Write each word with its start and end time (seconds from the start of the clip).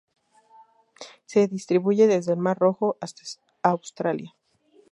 Se 1.27 1.47
distribuye 1.47 2.07
desde 2.07 2.33
el 2.33 2.39
Mar 2.39 2.57
Rojo 2.57 2.97
hasta 3.01 3.21
Australia. 3.61 4.33